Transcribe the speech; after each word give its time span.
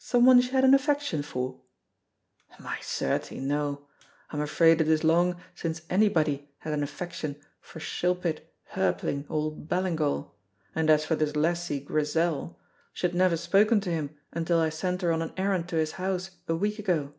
"Some 0.00 0.26
one 0.26 0.40
she 0.40 0.50
had 0.50 0.64
an 0.64 0.74
affection 0.74 1.22
for?" 1.22 1.60
"My 2.58 2.80
certie, 2.82 3.38
no! 3.38 3.86
I'm 4.30 4.40
afraid 4.40 4.80
it 4.80 4.88
is 4.88 5.04
long 5.04 5.40
since 5.54 5.82
anybody 5.88 6.50
had 6.58 6.72
an 6.72 6.82
affection 6.82 7.36
for 7.60 7.78
shilpit, 7.78 8.52
hirpling, 8.72 9.26
old 9.28 9.68
Ballingall, 9.68 10.34
and 10.74 10.90
as 10.90 11.04
for 11.04 11.14
this 11.14 11.36
lassie 11.36 11.78
Grizel, 11.78 12.58
she 12.92 13.06
had 13.06 13.14
never 13.14 13.36
spoken 13.36 13.80
to 13.82 13.90
him 13.90 14.16
until 14.32 14.58
I 14.58 14.70
sent 14.70 15.02
her 15.02 15.12
on 15.12 15.22
an 15.22 15.32
errand 15.36 15.68
to 15.68 15.76
his 15.76 15.92
house 15.92 16.32
a 16.48 16.56
week 16.56 16.80
ago. 16.80 17.14